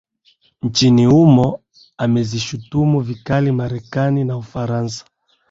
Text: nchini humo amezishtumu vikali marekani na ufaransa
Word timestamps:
nchini 0.61 1.05
humo 1.05 1.59
amezishtumu 1.97 2.99
vikali 3.01 3.51
marekani 3.51 4.23
na 4.23 4.37
ufaransa 4.37 5.05